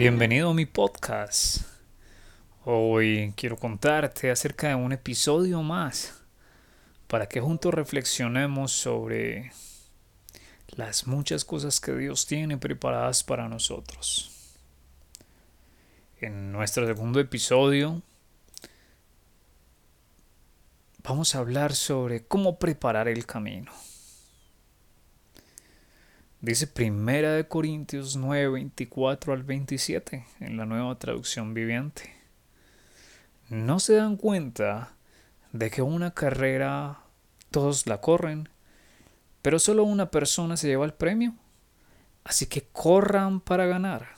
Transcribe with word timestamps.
Bienvenido 0.00 0.48
a 0.48 0.54
mi 0.54 0.64
podcast. 0.64 1.58
Hoy 2.64 3.34
quiero 3.36 3.58
contarte 3.58 4.30
acerca 4.30 4.68
de 4.68 4.74
un 4.74 4.92
episodio 4.92 5.62
más 5.62 6.22
para 7.06 7.28
que 7.28 7.42
juntos 7.42 7.74
reflexionemos 7.74 8.72
sobre 8.72 9.52
las 10.68 11.06
muchas 11.06 11.44
cosas 11.44 11.80
que 11.80 11.92
Dios 11.94 12.24
tiene 12.24 12.56
preparadas 12.56 13.22
para 13.22 13.46
nosotros. 13.46 14.54
En 16.22 16.50
nuestro 16.50 16.86
segundo 16.86 17.20
episodio 17.20 18.00
vamos 21.04 21.34
a 21.34 21.40
hablar 21.40 21.74
sobre 21.74 22.24
cómo 22.24 22.58
preparar 22.58 23.06
el 23.06 23.26
camino. 23.26 23.70
Dice 26.42 26.66
Primera 26.66 27.32
de 27.32 27.46
Corintios 27.46 28.16
9, 28.16 28.48
24 28.48 29.34
al 29.34 29.42
27 29.42 30.24
en 30.40 30.56
la 30.56 30.64
nueva 30.64 30.98
traducción 30.98 31.52
viviente. 31.52 32.14
¿No 33.50 33.78
se 33.78 33.96
dan 33.96 34.16
cuenta 34.16 34.94
de 35.52 35.70
que 35.70 35.82
una 35.82 36.12
carrera 36.12 37.00
todos 37.50 37.86
la 37.86 38.00
corren, 38.00 38.48
pero 39.42 39.58
solo 39.58 39.84
una 39.84 40.10
persona 40.10 40.56
se 40.56 40.68
lleva 40.68 40.86
el 40.86 40.94
premio? 40.94 41.34
Así 42.24 42.46
que 42.46 42.62
corran 42.72 43.40
para 43.40 43.66
ganar. 43.66 44.08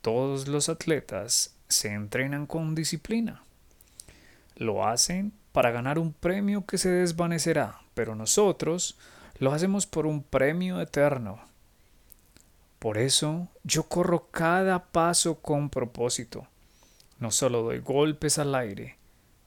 Todos 0.00 0.48
los 0.48 0.68
atletas 0.68 1.54
se 1.68 1.92
entrenan 1.92 2.48
con 2.48 2.74
disciplina. 2.74 3.44
Lo 4.56 4.84
hacen 4.84 5.32
para 5.52 5.70
ganar 5.70 6.00
un 6.00 6.12
premio 6.12 6.66
que 6.66 6.76
se 6.76 6.90
desvanecerá, 6.90 7.82
pero 7.94 8.16
nosotros 8.16 8.98
lo 9.44 9.52
hacemos 9.52 9.86
por 9.86 10.06
un 10.06 10.22
premio 10.22 10.80
eterno. 10.80 11.38
Por 12.78 12.96
eso 12.96 13.48
yo 13.62 13.82
corro 13.90 14.30
cada 14.30 14.86
paso 14.86 15.42
con 15.42 15.68
propósito. 15.68 16.46
No 17.18 17.30
solo 17.30 17.62
doy 17.62 17.80
golpes 17.80 18.38
al 18.38 18.54
aire, 18.54 18.96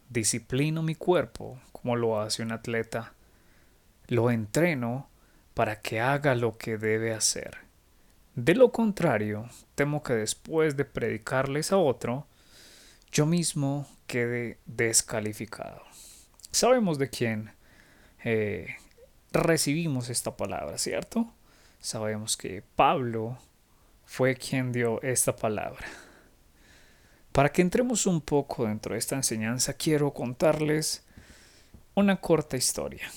disciplino 0.09 0.83
mi 0.83 0.93
cuerpo 0.93 1.59
como 1.71 1.95
lo 1.95 2.21
hace 2.21 2.43
un 2.43 2.51
atleta. 2.51 3.13
Lo 4.05 4.29
entreno 4.29 5.09
para 5.55 5.81
que 5.81 5.99
haga 5.99 6.35
lo 6.35 6.59
que 6.59 6.77
debe 6.77 7.11
hacer. 7.11 7.57
De 8.35 8.53
lo 8.53 8.71
contrario, 8.71 9.49
temo 9.73 10.03
que 10.03 10.13
después 10.13 10.77
de 10.77 10.85
predicarles 10.85 11.71
a 11.71 11.77
otro, 11.77 12.27
yo 13.11 13.25
mismo 13.25 13.87
quede 14.05 14.59
descalificado. 14.67 15.81
Sabemos 16.51 16.99
de 16.99 17.09
quién 17.09 17.51
eh, 18.23 18.75
recibimos 19.37 20.09
esta 20.09 20.35
palabra, 20.35 20.77
¿cierto? 20.77 21.33
Sabemos 21.79 22.35
que 22.35 22.63
Pablo 22.75 23.37
fue 24.05 24.35
quien 24.35 24.71
dio 24.71 25.01
esta 25.01 25.35
palabra. 25.35 25.85
Para 27.31 27.49
que 27.49 27.61
entremos 27.61 28.05
un 28.05 28.21
poco 28.21 28.65
dentro 28.65 28.93
de 28.93 28.99
esta 28.99 29.15
enseñanza, 29.15 29.73
quiero 29.73 30.13
contarles 30.13 31.05
una 31.93 32.19
corta 32.19 32.57
historia. 32.57 33.11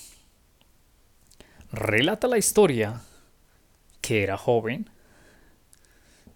Relata 1.73 2.29
la 2.29 2.39
historia 2.39 3.01
que 4.01 4.23
era 4.23 4.37
joven, 4.37 4.91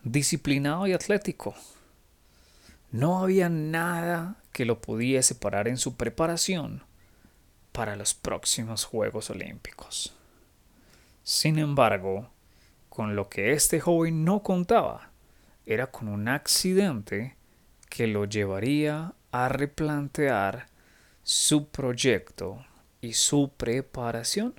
disciplinado 0.03 0.87
y 0.87 0.93
atlético. 0.93 1.55
No 2.91 3.23
había 3.23 3.49
nada 3.49 4.37
que 4.53 4.65
lo 4.65 4.81
pudiese 4.81 5.35
parar 5.35 5.69
en 5.69 5.77
su 5.77 5.97
preparación 5.97 6.83
para 7.75 7.97
los 7.97 8.14
próximos 8.14 8.84
Juegos 8.84 9.30
Olímpicos. 9.30 10.14
Sin 11.25 11.58
embargo, 11.58 12.31
con 12.89 13.16
lo 13.16 13.28
que 13.28 13.53
este 13.53 13.81
joven 13.81 14.25
no 14.25 14.44
contaba 14.44 15.11
era 15.66 15.89
con 15.89 16.06
un 16.06 16.28
accidente 16.28 17.34
que 17.91 18.06
lo 18.06 18.26
llevaría 18.26 19.15
a 19.32 19.49
replantear 19.49 20.69
su 21.25 21.66
proyecto 21.66 22.65
y 23.00 23.15
su 23.15 23.50
preparación. 23.56 24.54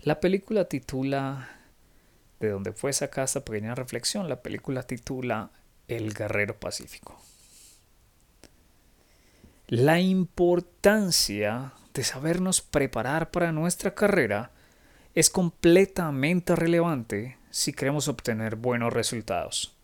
La 0.00 0.20
película 0.20 0.66
titula, 0.66 1.48
de 2.38 2.50
donde 2.50 2.72
fue 2.72 2.92
sacada 2.92 3.24
esta 3.24 3.46
pequeña 3.46 3.74
reflexión, 3.74 4.28
la 4.28 4.42
película 4.42 4.82
titula 4.82 5.52
El 5.86 6.12
Guerrero 6.12 6.60
Pacífico. 6.60 7.18
La 9.68 10.00
importancia 10.00 11.72
de 11.98 12.04
sabernos 12.04 12.60
preparar 12.60 13.32
para 13.32 13.50
nuestra 13.50 13.92
carrera 13.92 14.52
es 15.16 15.30
completamente 15.30 16.54
relevante 16.54 17.38
si 17.50 17.72
queremos 17.72 18.06
obtener 18.06 18.54
buenos 18.54 18.92
resultados. 18.92 19.74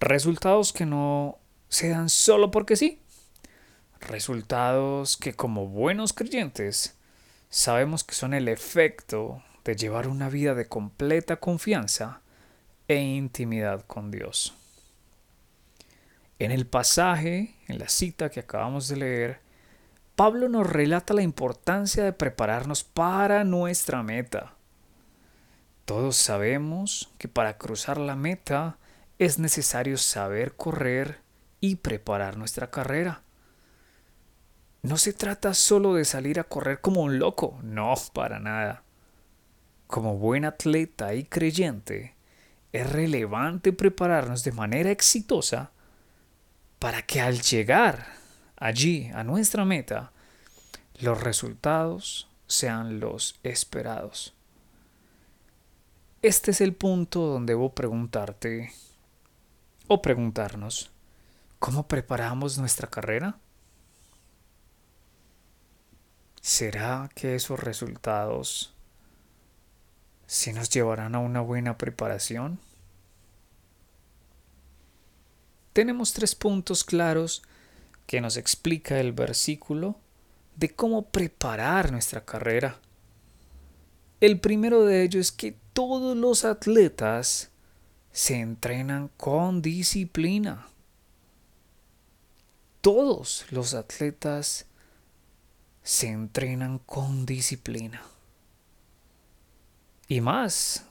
Resultados 0.00 0.72
que 0.72 0.86
no 0.86 1.36
se 1.68 1.90
dan 1.90 2.08
solo 2.08 2.50
porque 2.50 2.74
sí. 2.74 3.00
Resultados 4.00 5.18
que 5.18 5.34
como 5.34 5.66
buenos 5.66 6.14
creyentes 6.14 6.94
sabemos 7.50 8.02
que 8.02 8.14
son 8.14 8.32
el 8.32 8.48
efecto 8.48 9.42
de 9.64 9.76
llevar 9.76 10.08
una 10.08 10.30
vida 10.30 10.54
de 10.54 10.68
completa 10.68 11.36
confianza 11.36 12.22
e 12.86 12.96
intimidad 12.96 13.84
con 13.86 14.10
Dios. 14.10 14.54
En 16.38 16.50
el 16.50 16.66
pasaje, 16.66 17.56
en 17.66 17.78
la 17.78 17.90
cita 17.90 18.30
que 18.30 18.40
acabamos 18.40 18.88
de 18.88 18.96
leer, 18.96 19.47
Pablo 20.18 20.48
nos 20.48 20.68
relata 20.68 21.14
la 21.14 21.22
importancia 21.22 22.02
de 22.02 22.12
prepararnos 22.12 22.82
para 22.82 23.44
nuestra 23.44 24.02
meta. 24.02 24.56
Todos 25.84 26.16
sabemos 26.16 27.12
que 27.18 27.28
para 27.28 27.56
cruzar 27.56 27.98
la 27.98 28.16
meta 28.16 28.78
es 29.20 29.38
necesario 29.38 29.96
saber 29.96 30.56
correr 30.56 31.20
y 31.60 31.76
preparar 31.76 32.36
nuestra 32.36 32.68
carrera. 32.68 33.22
No 34.82 34.96
se 34.96 35.12
trata 35.12 35.54
solo 35.54 35.94
de 35.94 36.04
salir 36.04 36.40
a 36.40 36.44
correr 36.48 36.80
como 36.80 37.02
un 37.02 37.20
loco, 37.20 37.60
no, 37.62 37.94
para 38.12 38.40
nada. 38.40 38.82
Como 39.86 40.18
buen 40.18 40.44
atleta 40.44 41.14
y 41.14 41.26
creyente, 41.26 42.16
es 42.72 42.90
relevante 42.92 43.72
prepararnos 43.72 44.42
de 44.42 44.50
manera 44.50 44.90
exitosa 44.90 45.70
para 46.80 47.02
que 47.02 47.20
al 47.20 47.40
llegar 47.40 48.17
allí 48.58 49.10
a 49.14 49.24
nuestra 49.24 49.64
meta, 49.64 50.12
los 51.00 51.20
resultados 51.22 52.28
sean 52.46 53.00
los 53.00 53.38
esperados. 53.42 54.34
Este 56.22 56.50
es 56.50 56.60
el 56.60 56.74
punto 56.74 57.20
donde 57.20 57.52
debo 57.52 57.74
preguntarte 57.74 58.72
o 59.86 60.02
preguntarnos, 60.02 60.90
¿cómo 61.58 61.86
preparamos 61.86 62.58
nuestra 62.58 62.88
carrera? 62.88 63.38
¿Será 66.40 67.08
que 67.14 67.34
esos 67.34 67.60
resultados 67.60 68.74
se 70.26 70.52
nos 70.52 70.70
llevarán 70.70 71.14
a 71.14 71.20
una 71.20 71.40
buena 71.40 71.78
preparación? 71.78 72.60
tenemos 75.78 76.12
tres 76.12 76.34
puntos 76.34 76.82
claros 76.82 77.40
que 78.08 78.22
nos 78.22 78.38
explica 78.38 78.98
el 78.98 79.12
versículo 79.12 79.94
de 80.56 80.74
cómo 80.74 81.02
preparar 81.02 81.92
nuestra 81.92 82.24
carrera. 82.24 82.80
El 84.18 84.40
primero 84.40 84.86
de 84.86 85.02
ellos 85.02 85.26
es 85.26 85.32
que 85.32 85.54
todos 85.74 86.16
los 86.16 86.46
atletas 86.46 87.50
se 88.10 88.40
entrenan 88.40 89.10
con 89.18 89.60
disciplina. 89.60 90.68
Todos 92.80 93.44
los 93.50 93.74
atletas 93.74 94.64
se 95.82 96.08
entrenan 96.08 96.78
con 96.78 97.26
disciplina. 97.26 98.00
Y 100.08 100.22
más, 100.22 100.86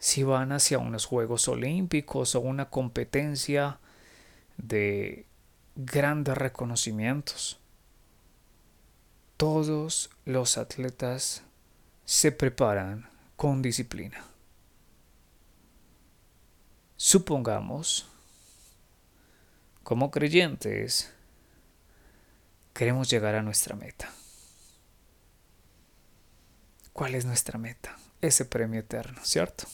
si 0.00 0.24
van 0.24 0.50
hacia 0.50 0.80
unos 0.80 1.04
Juegos 1.04 1.46
Olímpicos 1.46 2.34
o 2.34 2.40
una 2.40 2.70
competencia 2.70 3.78
de 4.56 5.26
grandes 5.76 6.36
reconocimientos. 6.36 7.58
Todos 9.36 10.10
los 10.24 10.58
atletas 10.58 11.42
se 12.04 12.32
preparan 12.32 13.08
con 13.36 13.62
disciplina. 13.62 14.24
Supongamos, 16.96 18.06
como 19.82 20.10
creyentes, 20.10 21.12
queremos 22.72 23.10
llegar 23.10 23.34
a 23.34 23.42
nuestra 23.42 23.74
meta. 23.74 24.10
¿Cuál 26.92 27.16
es 27.16 27.24
nuestra 27.24 27.58
meta? 27.58 27.96
Ese 28.20 28.44
premio 28.44 28.80
eterno, 28.80 29.20
¿cierto? 29.24 29.64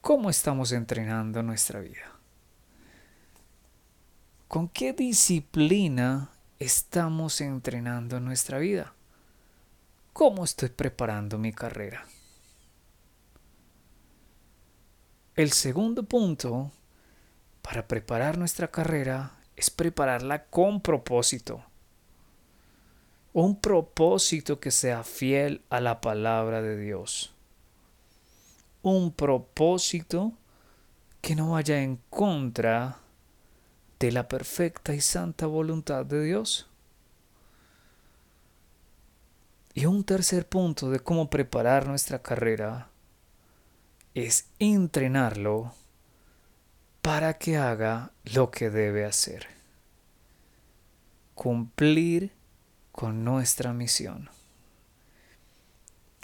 ¿Cómo 0.00 0.30
estamos 0.30 0.72
entrenando 0.72 1.42
nuestra 1.42 1.80
vida? 1.80 2.15
¿Con 4.56 4.68
qué 4.70 4.94
disciplina 4.94 6.30
estamos 6.58 7.42
entrenando 7.42 8.20
nuestra 8.20 8.56
vida? 8.56 8.94
¿Cómo 10.14 10.44
estoy 10.44 10.70
preparando 10.70 11.36
mi 11.36 11.52
carrera? 11.52 12.06
el 15.34 15.52
segundo 15.52 16.04
punto 16.04 16.72
para 17.60 17.86
preparar 17.86 18.38
nuestra 18.38 18.68
carrera 18.68 19.32
es 19.56 19.68
prepararla 19.68 20.46
con 20.46 20.80
propósito. 20.80 21.62
Un 23.34 23.60
propósito 23.60 24.58
que 24.58 24.70
sea 24.70 25.04
fiel 25.04 25.60
a 25.68 25.80
la 25.80 26.00
palabra 26.00 26.62
de 26.62 26.78
Dios. 26.78 27.34
Un 28.80 29.12
propósito 29.12 30.32
que 31.20 31.36
no 31.36 31.50
vaya 31.50 31.82
en 31.82 31.98
contra 32.08 33.02
de 33.98 34.12
la 34.12 34.28
perfecta 34.28 34.94
y 34.94 35.00
santa 35.00 35.46
voluntad 35.46 36.04
de 36.04 36.22
Dios. 36.22 36.68
Y 39.74 39.86
un 39.86 40.04
tercer 40.04 40.48
punto 40.48 40.90
de 40.90 41.00
cómo 41.00 41.28
preparar 41.28 41.86
nuestra 41.86 42.22
carrera 42.22 42.88
es 44.14 44.46
entrenarlo 44.58 45.74
para 47.02 47.34
que 47.34 47.58
haga 47.58 48.10
lo 48.24 48.50
que 48.50 48.70
debe 48.70 49.04
hacer. 49.04 49.46
Cumplir 51.34 52.32
con 52.90 53.22
nuestra 53.24 53.74
misión. 53.74 54.30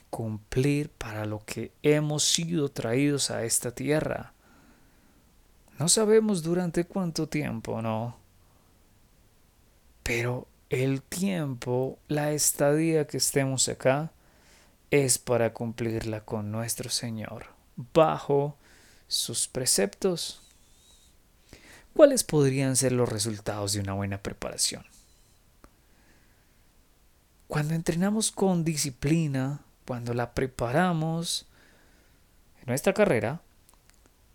Cumplir 0.08 0.88
para 0.88 1.26
lo 1.26 1.44
que 1.44 1.72
hemos 1.82 2.24
sido 2.24 2.70
traídos 2.70 3.30
a 3.30 3.44
esta 3.44 3.72
tierra. 3.72 4.32
No 5.82 5.88
sabemos 5.88 6.44
durante 6.44 6.84
cuánto 6.84 7.28
tiempo, 7.28 7.82
¿no? 7.82 8.16
Pero 10.04 10.46
el 10.70 11.02
tiempo, 11.02 11.98
la 12.06 12.30
estadía 12.30 13.08
que 13.08 13.16
estemos 13.16 13.68
acá, 13.68 14.12
es 14.92 15.18
para 15.18 15.52
cumplirla 15.52 16.24
con 16.24 16.52
nuestro 16.52 16.88
Señor, 16.88 17.46
bajo 17.92 18.56
sus 19.08 19.48
preceptos. 19.48 20.40
¿Cuáles 21.96 22.22
podrían 22.22 22.76
ser 22.76 22.92
los 22.92 23.08
resultados 23.08 23.72
de 23.72 23.80
una 23.80 23.94
buena 23.94 24.18
preparación? 24.22 24.84
Cuando 27.48 27.74
entrenamos 27.74 28.30
con 28.30 28.62
disciplina, 28.62 29.62
cuando 29.84 30.14
la 30.14 30.32
preparamos 30.32 31.48
en 32.60 32.66
nuestra 32.66 32.94
carrera, 32.94 33.40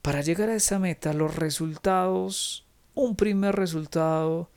para 0.07 0.21
llegar 0.21 0.47
a 0.47 0.55
esa 0.55 0.79
meta, 0.79 1.11
los 1.11 1.35
resultados, 1.35 2.65
un 2.95 3.17
primer 3.17 3.57
resultado 3.57 4.49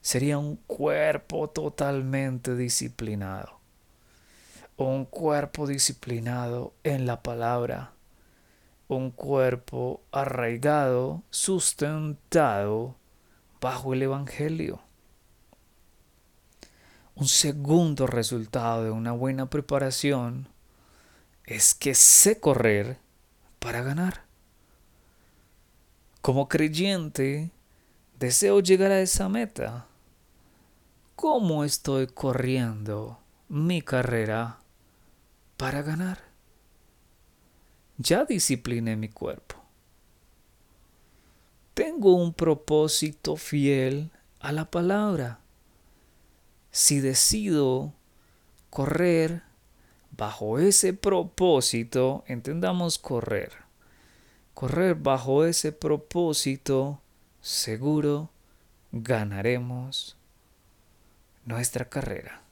sería 0.00 0.38
un 0.38 0.54
cuerpo 0.54 1.50
totalmente 1.50 2.54
disciplinado. 2.54 3.58
Un 4.76 5.04
cuerpo 5.04 5.66
disciplinado 5.66 6.72
en 6.84 7.04
la 7.04 7.20
palabra 7.20 7.94
un 8.86 9.10
cuerpo 9.10 10.02
arraigado, 10.12 11.24
sustentado 11.30 12.94
bajo 13.60 13.94
el 13.94 14.02
Evangelio. 14.02 14.82
Un 17.16 17.26
segundo 17.26 18.06
resultado 18.06 18.84
de 18.84 18.92
una 18.92 19.10
buena 19.10 19.50
preparación 19.50 20.46
es 21.44 21.74
que 21.74 21.96
sé 21.96 22.38
correr 22.38 22.98
para 23.58 23.82
ganar. 23.82 24.30
Como 26.22 26.48
creyente, 26.48 27.50
deseo 28.18 28.60
llegar 28.60 28.90
a 28.90 29.00
esa 29.00 29.28
meta. 29.28 29.86
¿Cómo 31.14 31.64
estoy 31.64 32.06
corriendo 32.06 33.18
mi 33.48 33.82
carrera 33.82 34.60
para 35.58 35.82
ganar? 35.82 36.32
ya 38.02 38.24
discipliné 38.24 38.96
mi 38.96 39.08
cuerpo. 39.08 39.56
Tengo 41.74 42.14
un 42.14 42.34
propósito 42.34 43.36
fiel 43.36 44.10
a 44.40 44.52
la 44.52 44.70
palabra. 44.70 45.38
Si 46.70 47.00
decido 47.00 47.92
correr 48.70 49.42
bajo 50.10 50.58
ese 50.58 50.92
propósito, 50.92 52.24
entendamos 52.26 52.98
correr. 52.98 53.61
Correr 54.54 54.94
bajo 54.94 55.44
ese 55.44 55.72
propósito, 55.72 57.00
seguro 57.40 58.30
ganaremos 58.92 60.16
nuestra 61.44 61.88
carrera. 61.88 62.42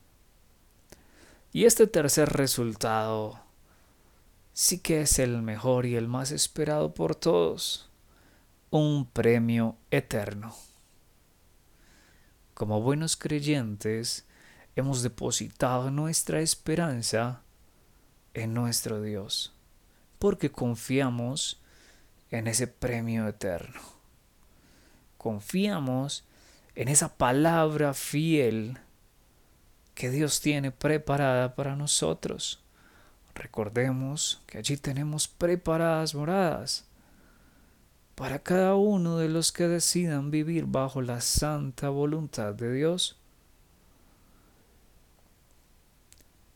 Y 1.53 1.65
este 1.65 1.87
tercer 1.87 2.31
resultado 2.31 3.41
sí 4.53 4.79
que 4.79 5.03
es 5.03 5.19
el 5.19 5.43
mejor 5.43 5.87
y 5.87 5.97
el 5.97 6.09
más 6.09 6.31
esperado 6.33 6.95
por 6.95 7.15
todos, 7.15 7.89
un 8.71 9.07
premio 9.07 9.77
eterno. 9.91 10.55
Como 12.55 12.81
buenos 12.81 13.17
creyentes, 13.17 14.27
hemos 14.77 15.03
depositado 15.03 15.91
nuestra 15.91 16.41
esperanza 16.41 17.43
en 18.35 18.55
nuestro 18.55 19.03
Dios, 19.03 19.55
porque 20.19 20.51
confiamos 20.51 21.61
en 22.31 22.47
ese 22.47 22.67
premio 22.67 23.27
eterno. 23.29 23.81
Confiamos 25.19 26.25
en 26.75 26.89
esa 26.89 27.17
palabra 27.17 27.95
fiel 27.95 28.79
que 29.95 30.11
Dios 30.11 30.41
tiene 30.41 30.71
preparada 30.71 31.55
para 31.55 31.77
nosotros. 31.77 32.63
Recordemos 33.35 34.43
que 34.47 34.59
allí 34.59 34.77
tenemos 34.77 35.29
preparadas 35.29 36.15
moradas 36.15 36.87
para 38.15 38.39
cada 38.39 38.75
uno 38.75 39.19
de 39.19 39.29
los 39.29 39.51
que 39.53 39.67
decidan 39.67 40.31
vivir 40.31 40.67
bajo 40.67 41.01
la 41.01 41.21
santa 41.21 41.89
voluntad 41.89 42.55
de 42.55 42.73
Dios. 42.73 43.19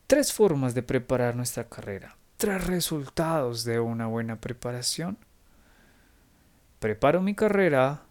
Tres 0.07 0.31
formas 0.31 0.75
de 0.75 0.83
preparar 0.83 1.35
nuestra 1.35 1.67
carrera, 1.67 2.17
tres 2.37 2.67
resultados 2.67 3.63
de 3.63 3.79
una 3.79 4.05
buena 4.05 4.39
preparación. 4.39 5.17
Preparo 6.85 7.19
mi 7.19 7.33
carrera 7.33 8.03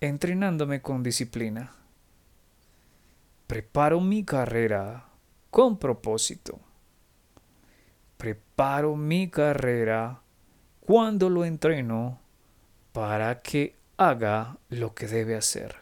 entrenándome 0.00 0.82
con 0.82 1.04
disciplina. 1.04 1.72
Preparo 3.46 4.00
mi 4.00 4.24
carrera 4.24 5.06
con 5.48 5.78
propósito 5.78 6.58
preparo 8.16 8.94
mi 8.94 9.28
carrera 9.28 10.20
cuando 10.80 11.28
lo 11.28 11.44
entreno 11.44 12.20
para 12.92 13.42
que 13.42 13.76
haga 13.96 14.58
lo 14.68 14.94
que 14.94 15.06
debe 15.06 15.36
hacer. 15.36 15.76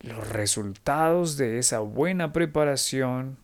Los 0.00 0.28
resultados 0.28 1.36
de 1.36 1.58
esa 1.58 1.80
buena 1.80 2.32
preparación 2.32 3.38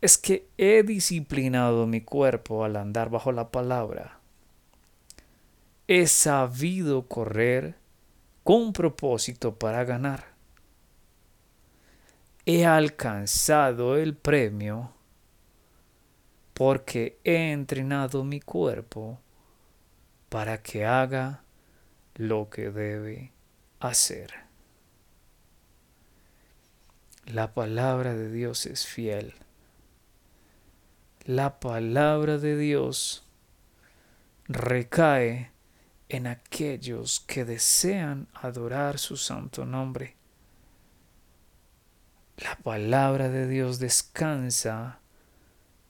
es 0.00 0.18
que 0.18 0.48
he 0.58 0.84
disciplinado 0.84 1.86
mi 1.88 2.02
cuerpo 2.02 2.64
al 2.64 2.76
andar 2.76 3.10
bajo 3.10 3.32
la 3.32 3.50
palabra. 3.50 4.17
He 5.90 6.06
sabido 6.06 7.08
correr 7.08 7.74
con 8.44 8.74
propósito 8.74 9.58
para 9.58 9.84
ganar. 9.84 10.34
He 12.44 12.66
alcanzado 12.66 13.96
el 13.96 14.14
premio 14.14 14.92
porque 16.52 17.18
he 17.24 17.52
entrenado 17.52 18.22
mi 18.22 18.38
cuerpo 18.38 19.18
para 20.28 20.62
que 20.62 20.84
haga 20.84 21.42
lo 22.16 22.50
que 22.50 22.70
debe 22.70 23.32
hacer. 23.80 24.34
La 27.24 27.54
palabra 27.54 28.14
de 28.14 28.30
Dios 28.30 28.66
es 28.66 28.86
fiel. 28.86 29.32
La 31.24 31.60
palabra 31.60 32.36
de 32.36 32.58
Dios 32.58 33.26
recae 34.48 35.50
en 36.08 36.26
aquellos 36.26 37.20
que 37.20 37.44
desean 37.44 38.28
adorar 38.34 38.98
su 38.98 39.16
santo 39.16 39.66
nombre. 39.66 40.16
La 42.38 42.56
palabra 42.56 43.28
de 43.28 43.48
Dios 43.48 43.78
descansa 43.78 45.00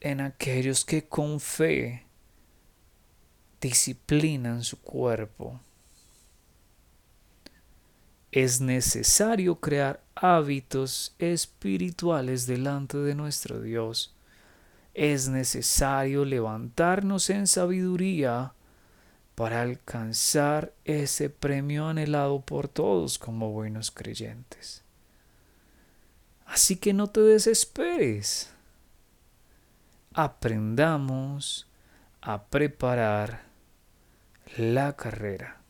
en 0.01 0.21
aquellos 0.21 0.85
que 0.85 1.07
con 1.07 1.41
fe 1.41 2.05
disciplinan 3.61 4.63
su 4.63 4.81
cuerpo. 4.81 5.61
Es 8.31 8.61
necesario 8.61 9.57
crear 9.57 10.03
hábitos 10.15 11.15
espirituales 11.19 12.47
delante 12.47 12.99
de 12.99 13.15
nuestro 13.15 13.61
Dios. 13.61 14.15
Es 14.95 15.29
necesario 15.29 16.25
levantarnos 16.25 17.31
en 17.31 17.47
sabiduría 17.47 18.53
para 19.39 19.63
alcanzar 19.63 20.73
ese 20.85 21.31
premio 21.31 21.87
anhelado 21.87 22.41
por 22.41 22.67
todos 22.67 23.21
como 23.21 23.53
buenos 23.53 23.93
creyentes. 23.93 24.83
Así 26.45 26.75
que 26.75 26.93
no 26.93 27.07
te 27.07 27.21
desesperes 27.21 28.53
aprendamos 30.19 31.69
a 32.21 32.47
preparar 32.47 33.43
la 34.57 34.97
carrera. 34.97 35.61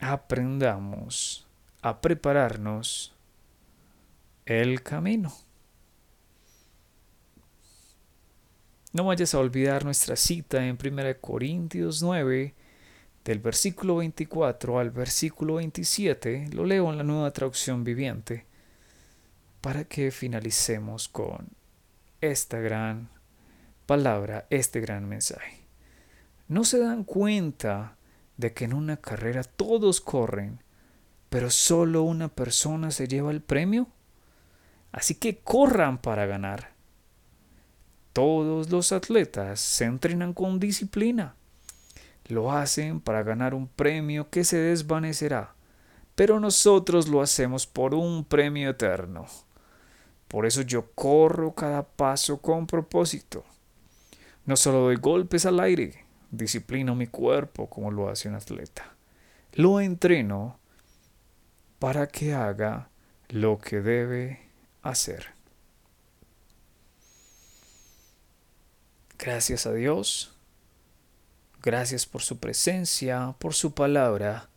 Aprendamos 0.00 1.46
a 1.82 2.00
prepararnos 2.00 3.14
el 4.44 4.82
camino. 4.82 5.32
No 8.94 9.02
vayas 9.06 9.34
a 9.34 9.40
olvidar 9.40 9.84
nuestra 9.84 10.14
cita 10.14 10.64
en 10.64 10.78
1 10.80 11.20
Corintios 11.20 12.00
9, 12.00 12.54
del 13.24 13.38
versículo 13.40 13.96
24 13.96 14.78
al 14.78 14.92
versículo 14.92 15.56
27. 15.56 16.50
Lo 16.52 16.64
leo 16.64 16.92
en 16.92 16.98
la 16.98 17.02
nueva 17.02 17.32
traducción 17.32 17.82
viviente 17.82 18.46
para 19.60 19.82
que 19.82 20.12
finalicemos 20.12 21.08
con 21.08 21.48
esta 22.20 22.60
gran 22.60 23.08
palabra, 23.86 24.46
este 24.48 24.78
gran 24.80 25.08
mensaje. 25.08 25.66
¿No 26.46 26.62
se 26.62 26.78
dan 26.78 27.02
cuenta 27.02 27.96
de 28.36 28.52
que 28.52 28.64
en 28.64 28.74
una 28.74 28.98
carrera 28.98 29.42
todos 29.42 30.00
corren, 30.00 30.62
pero 31.30 31.50
solo 31.50 32.04
una 32.04 32.28
persona 32.28 32.92
se 32.92 33.08
lleva 33.08 33.32
el 33.32 33.42
premio? 33.42 33.88
Así 34.92 35.16
que 35.16 35.38
corran 35.38 35.98
para 35.98 36.26
ganar. 36.26 36.73
Todos 38.14 38.70
los 38.70 38.92
atletas 38.92 39.58
se 39.58 39.86
entrenan 39.86 40.34
con 40.34 40.60
disciplina. 40.60 41.34
Lo 42.28 42.52
hacen 42.52 43.00
para 43.00 43.24
ganar 43.24 43.54
un 43.54 43.66
premio 43.66 44.30
que 44.30 44.44
se 44.44 44.56
desvanecerá, 44.56 45.56
pero 46.14 46.38
nosotros 46.38 47.08
lo 47.08 47.20
hacemos 47.20 47.66
por 47.66 47.92
un 47.92 48.24
premio 48.24 48.70
eterno. 48.70 49.26
Por 50.28 50.46
eso 50.46 50.62
yo 50.62 50.92
corro 50.94 51.56
cada 51.56 51.82
paso 51.82 52.38
con 52.38 52.68
propósito. 52.68 53.44
No 54.46 54.56
solo 54.56 54.82
doy 54.82 54.96
golpes 54.96 55.44
al 55.44 55.58
aire, 55.58 56.04
disciplino 56.30 56.94
mi 56.94 57.08
cuerpo 57.08 57.68
como 57.68 57.90
lo 57.90 58.08
hace 58.08 58.28
un 58.28 58.36
atleta. 58.36 58.94
Lo 59.54 59.80
entreno 59.80 60.60
para 61.80 62.06
que 62.06 62.32
haga 62.32 62.90
lo 63.28 63.58
que 63.58 63.80
debe 63.80 64.38
hacer. 64.82 65.33
Gracias 69.24 69.64
a 69.64 69.72
Dios. 69.72 70.34
Gracias 71.62 72.04
por 72.04 72.20
su 72.20 72.36
presencia, 72.36 73.34
por 73.38 73.54
su 73.54 73.72
palabra. 73.72 74.50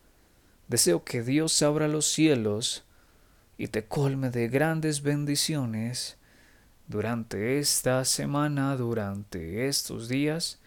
Deseo 0.66 1.04
que 1.04 1.22
Dios 1.22 1.62
abra 1.62 1.88
los 1.88 2.04
cielos 2.04 2.84
y 3.56 3.68
te 3.68 3.86
colme 3.86 4.28
de 4.28 4.48
grandes 4.48 5.00
bendiciones 5.00 6.18
durante 6.86 7.58
esta 7.58 8.04
semana, 8.04 8.76
durante 8.76 9.68
estos 9.68 10.06
días, 10.06 10.58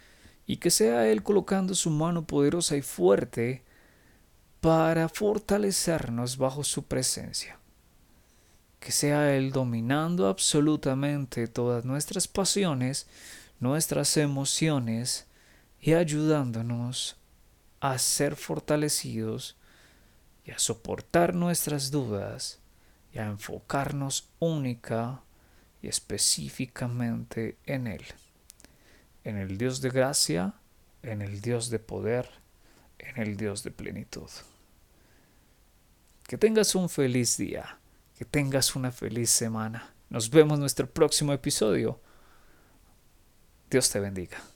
y 0.47 0.57
que 0.57 0.71
sea 0.71 1.07
Él 1.07 1.21
colocando 1.21 1.75
su 1.75 1.91
mano 1.91 2.25
poderosa 2.25 2.75
y 2.75 2.81
fuerte 2.81 3.63
para 4.61 5.09
fortalecernos 5.09 6.37
bajo 6.37 6.63
su 6.63 6.85
presencia. 6.85 7.59
Que 8.79 8.91
sea 8.91 9.35
Él 9.35 9.51
dominando 9.51 10.27
absolutamente 10.27 11.47
todas 11.47 11.85
nuestras 11.85 12.27
pasiones, 12.27 13.05
nuestras 13.61 14.17
emociones 14.17 15.27
y 15.79 15.93
ayudándonos 15.93 17.15
a 17.79 17.97
ser 17.97 18.35
fortalecidos 18.35 19.55
y 20.43 20.51
a 20.51 20.59
soportar 20.59 21.33
nuestras 21.33 21.91
dudas 21.91 22.59
y 23.13 23.19
a 23.19 23.27
enfocarnos 23.27 24.29
única 24.39 25.21
y 25.81 25.87
específicamente 25.87 27.57
en 27.65 27.87
Él, 27.87 28.03
en 29.23 29.37
el 29.37 29.57
Dios 29.57 29.79
de 29.81 29.89
gracia, 29.89 30.55
en 31.03 31.21
el 31.21 31.41
Dios 31.41 31.69
de 31.69 31.79
poder, 31.79 32.29
en 32.97 33.21
el 33.21 33.37
Dios 33.37 33.63
de 33.63 33.71
plenitud. 33.71 34.29
Que 36.23 36.37
tengas 36.37 36.75
un 36.75 36.89
feliz 36.89 37.37
día, 37.37 37.77
que 38.17 38.25
tengas 38.25 38.75
una 38.75 38.91
feliz 38.91 39.29
semana. 39.29 39.93
Nos 40.09 40.29
vemos 40.29 40.55
en 40.55 40.61
nuestro 40.61 40.89
próximo 40.89 41.33
episodio. 41.33 41.99
Dios 43.71 43.89
te 43.89 44.01
bendiga. 44.01 44.50